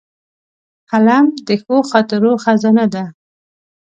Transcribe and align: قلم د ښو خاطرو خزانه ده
قلم 0.89 1.25
د 1.47 1.49
ښو 1.61 1.75
خاطرو 1.91 2.31
خزانه 2.43 2.85
ده 2.93 3.03